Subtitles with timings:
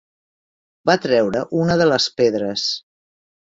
[0.91, 2.67] Va treure una de les pedres.